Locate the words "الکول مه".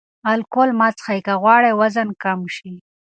0.31-0.87